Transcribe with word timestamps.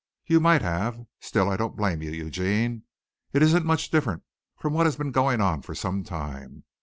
You 0.25 0.39
might 0.39 0.63
have. 0.63 1.05
Still 1.19 1.47
I 1.47 1.57
don't 1.57 1.75
blame 1.75 2.01
you, 2.01 2.09
Eugene. 2.09 2.85
It 3.33 3.43
isn't 3.43 3.67
much 3.67 3.91
different 3.91 4.23
from 4.57 4.73
what 4.73 4.87
has 4.87 4.95
been 4.95 5.11
going 5.11 5.41
on 5.41 5.61
for 5.61 5.75
some 5.75 6.03
time. 6.03 6.63